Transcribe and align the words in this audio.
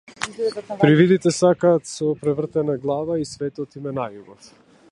Привидите 0.83 1.31
сакаат 1.35 1.85
со 1.89 2.09
превртена 2.23 2.77
глава 2.87 3.19
и 3.25 3.29
светот 3.33 3.79
им 3.81 3.87
е 3.93 3.97
најубав. 3.99 4.49